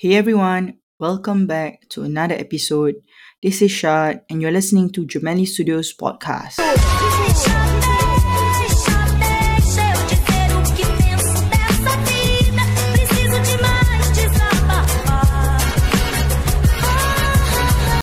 [0.00, 2.94] Hey everyone, welcome back to another episode.
[3.42, 6.56] This is Shad, and you're listening to Gemelli Studios podcast.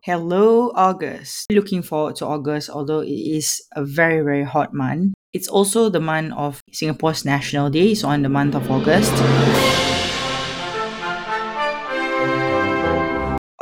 [0.03, 1.51] Hello, August.
[1.51, 5.15] Looking forward to August, although it is a very, very hot month.
[5.33, 9.96] It's also the month of Singapore's National Day, so on the month of August.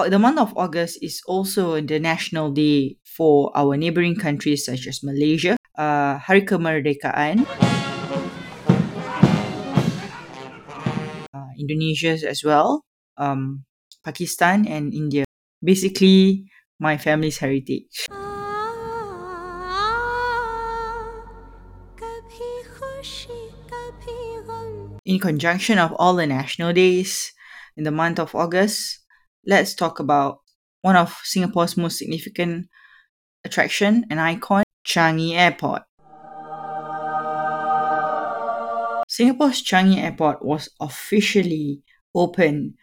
[0.03, 4.99] The month of August is also the national day for our neighboring countries such as
[4.99, 7.47] Malaysia, uh, Hari Kemerdekaan,
[11.31, 12.83] uh, Indonesia as well,
[13.15, 13.63] um,
[14.03, 15.23] Pakistan, and India.
[15.63, 16.43] Basically,
[16.75, 18.11] my family's heritage.
[25.05, 27.31] In conjunction of all the national days
[27.77, 29.04] in the month of August,
[29.45, 30.39] let's talk about
[30.81, 32.67] one of Singapore's most significant
[33.43, 35.83] attraction and icon, Changi Airport.
[39.07, 41.81] Singapore's Changi Airport was officially
[42.13, 42.73] opened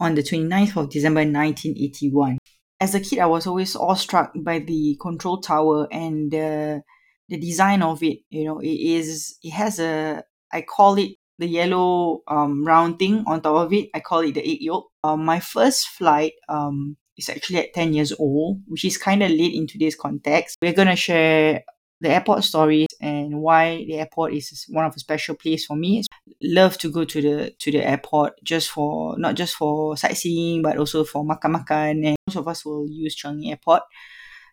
[0.00, 2.38] on the 29th of December 1981.
[2.80, 6.82] As a kid, I was always awestruck by the control tower and the
[7.28, 8.18] the design of it.
[8.28, 13.24] You know, it is it has a I call it the yellow um, round thing
[13.26, 13.90] on top of it.
[13.94, 14.90] I call it the egg yolk.
[15.02, 19.30] Um, my first flight um, is actually at 10 years old, which is kind of
[19.30, 20.56] late in today's context.
[20.62, 21.62] We're going to share
[22.00, 26.02] the airport stories and why the airport is one of a special place for me.
[26.42, 30.76] Love to go to the to the airport just for not just for sightseeing but
[30.76, 33.82] also for makan makan and most of us will use Changi Airport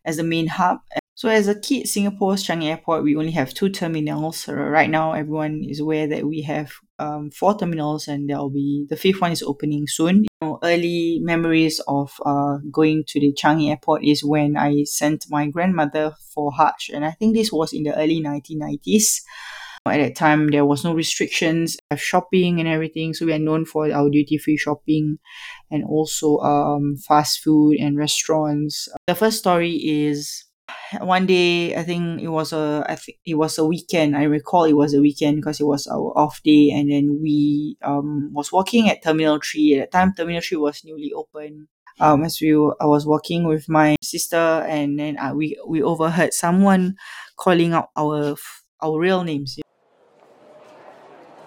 [0.06, 0.80] as the main hub
[1.22, 4.48] so as a kid, Singapore's Changi Airport, we only have two terminals.
[4.48, 8.88] Right now, everyone is aware that we have um, four terminals, and there will be
[8.90, 10.24] the fifth one is opening soon.
[10.24, 15.28] You know, early memories of uh, going to the Changi Airport is when I sent
[15.30, 19.22] my grandmother for Hajj, and I think this was in the early 1990s.
[19.86, 23.66] At that time, there was no restrictions of shopping and everything, so we are known
[23.66, 25.20] for our duty free shopping
[25.70, 28.90] and also um, fast food and restaurants.
[29.06, 30.46] The first story is
[31.00, 34.18] one day I think it was a I think it was a weekend.
[34.18, 37.78] I recall it was a weekend because it was our off day, and then we
[37.82, 39.80] um was walking at Terminal Three.
[39.80, 41.68] At that time, Terminal Three was newly open.
[42.00, 46.34] Um, as we I was walking with my sister, and then uh, we we overheard
[46.34, 46.96] someone
[47.38, 48.36] calling out our
[48.82, 49.60] our real names.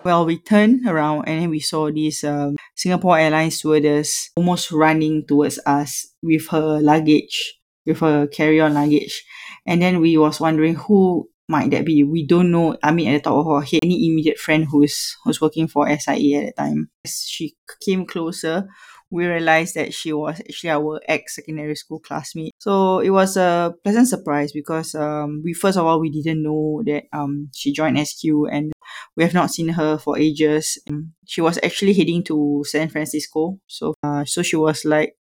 [0.04, 5.58] Well, we turned around and we saw this um, Singapore Airlines stewardess almost running towards
[5.64, 9.24] us with her luggage with her carry-on luggage.
[9.66, 12.04] And then we was wondering who might that be.
[12.04, 12.76] We don't know.
[12.82, 15.88] I mean, at the top of our head, any immediate friend who's who's working for
[15.88, 16.90] SIA at the time.
[17.04, 18.66] As she came closer,
[19.10, 22.52] we realized that she was actually our ex secondary school classmate.
[22.58, 26.82] So it was a pleasant surprise because um we first of all we didn't know
[26.86, 28.72] that um she joined SQ and
[29.16, 30.78] we have not seen her for ages.
[31.26, 33.58] She was actually heading to San Francisco.
[33.66, 35.16] So uh, so she was like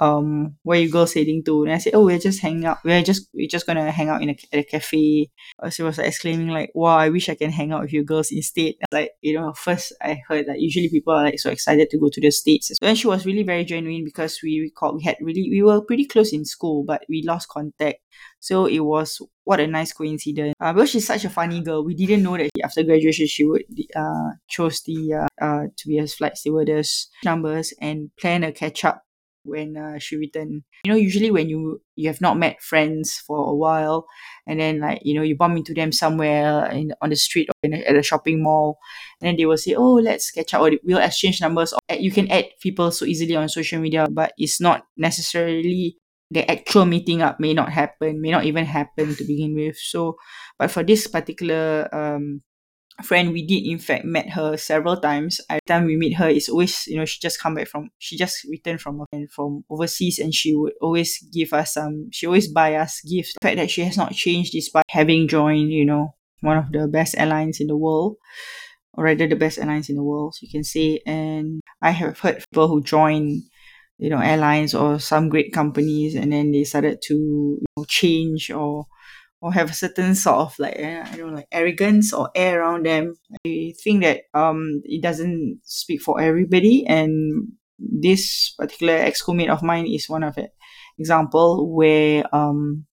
[0.00, 1.64] um where you girls heading to.
[1.64, 2.78] And I said oh we're just hanging out.
[2.84, 5.30] We're just we're just gonna hang out in a, at a cafe.
[5.62, 8.04] Uh, she was like exclaiming like wow I wish I can hang out with you
[8.04, 8.74] girls instead.
[8.92, 12.08] Like you know first I heard that usually people are like so excited to go
[12.08, 12.68] to the states.
[12.68, 15.80] So then she was really very genuine because we recalled we had really we were
[15.80, 17.98] pretty close in school but we lost contact.
[18.40, 20.54] So it was what a nice coincidence.
[20.60, 23.64] Uh, because she's such a funny girl, we didn't know that after graduation she would
[23.94, 28.84] uh chose the uh, uh to be a flight stewardess numbers and plan a catch
[28.84, 29.04] up
[29.44, 30.62] when uh, she returned.
[30.84, 34.06] You know, usually when you you have not met friends for a while,
[34.46, 37.54] and then like you know you bump into them somewhere in on the street or
[37.62, 38.78] in a, at a shopping mall,
[39.20, 41.72] and then they will say, "Oh, let's catch up," or we'll exchange numbers.
[41.72, 45.96] Or You can add people so easily on social media, but it's not necessarily
[46.30, 49.76] the actual meeting up may not happen, may not even happen to begin with.
[49.78, 50.16] So,
[50.58, 52.42] but for this particular um
[53.02, 55.40] friend we did in fact met her several times.
[55.50, 58.16] Every time we meet her it's always you know she just come back from she
[58.16, 62.74] just returned from from overseas and she would always give us some she always buy
[62.76, 63.34] us gifts.
[63.34, 66.86] The fact that she has not changed despite having joined you know one of the
[66.86, 68.16] best airlines in the world
[68.92, 71.00] or rather the best airlines in the world you can say.
[71.06, 73.42] And i have heard people who join
[73.98, 78.50] you know airlines or some great companies and then they started to you know, change
[78.50, 78.86] or
[79.44, 82.62] or have a certain sort of like eh, I don't know like arrogance or air
[82.62, 83.14] around them.
[83.46, 89.86] I think that um it doesn't speak for everybody and this particular ex-schoolmate of mine
[89.86, 90.54] is one of it
[90.98, 92.86] example where um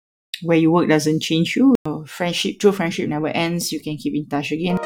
[0.41, 1.75] where your work doesn't change you.
[2.07, 3.71] Friendship, true friendship never ends.
[3.71, 4.79] You can keep in touch again.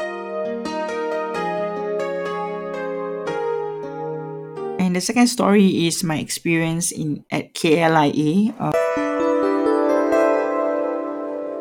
[4.76, 8.52] And And the second story is my experience in at KLIA.
[8.58, 9.03] Uh,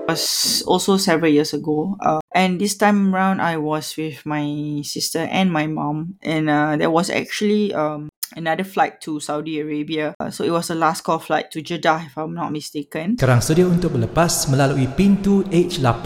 [0.08, 1.96] was also several years ago.
[2.00, 6.76] Uh, and this time around, I was with my sister and my mom, and uh,
[6.78, 10.16] there was actually um, another flight to Saudi Arabia.
[10.20, 13.16] Uh, so it was the last call flight to Jeddah, if I'm not mistaken.
[13.16, 16.06] Sekarang sedia untuk berlepas melalui pintu H8.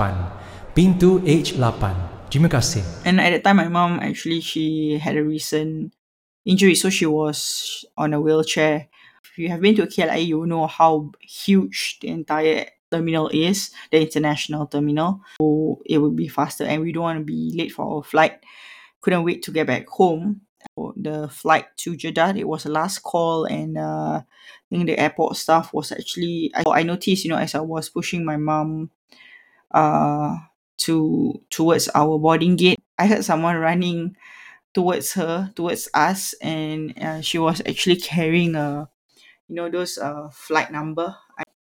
[0.78, 1.84] Pintu H8.
[2.28, 2.84] Terima kasih.
[3.08, 5.96] And at that time, my mom actually she had a recent
[6.44, 8.92] injury, so she was on a wheelchair.
[9.24, 14.02] If you have been to KLIA, you know how huge the entire terminal is, the
[14.02, 15.22] international terminal.
[15.40, 18.44] So it would be faster, and we don't want to be late for our flight.
[19.02, 20.42] Couldn't wait to get back home.
[20.96, 25.38] The flight to Jeddah, it was the last call, and uh, I think the airport
[25.38, 26.52] staff was actually.
[26.54, 28.92] I, I noticed, you know, as I was pushing my mom,
[29.72, 30.36] uh,
[30.80, 34.16] to towards our boarding gate, I heard someone running
[34.74, 38.90] towards her, towards us, and uh, she was actually carrying a,
[39.48, 41.16] you know, those uh flight number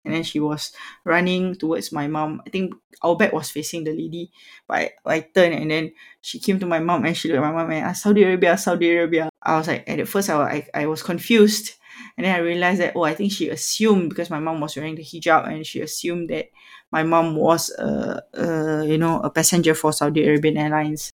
[0.05, 0.73] and then she was
[1.05, 2.43] running towards my mom.
[2.47, 4.31] I think our back was facing the lady,
[4.69, 7.53] but I, I turned and then she came to my mom and she looked at
[7.53, 9.31] my mom and asked, Saudi Arabia, Saudi Arabia.
[9.43, 11.75] I was like, at first I, I, I was confused.
[12.17, 14.97] And then I realized that, oh, I think she assumed because my mom was wearing
[14.97, 16.47] the hijab and she assumed that
[16.91, 21.13] my mom was, uh, uh, you know, a passenger for Saudi Arabian Airlines.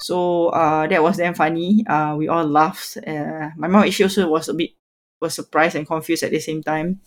[0.00, 1.86] So uh, that was damn funny.
[1.86, 2.96] Uh, we all laughed.
[2.96, 4.70] Uh, my mom actually also was a bit
[5.20, 6.98] was surprised and confused at the same time.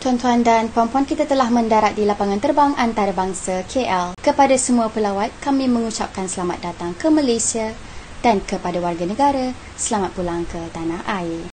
[0.00, 4.16] Tuan-tuan dan puan-puan kita telah mendarat di lapangan terbang antarabangsa KL.
[4.16, 7.76] Kepada semua pelawat, kami mengucapkan selamat datang ke Malaysia
[8.24, 11.49] dan kepada warga negara, selamat pulang ke tanah air.